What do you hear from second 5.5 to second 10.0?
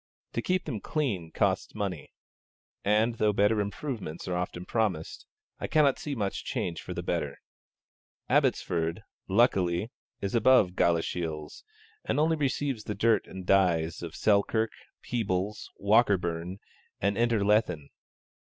I cannot see much change for the better. Abbotsford, luckily,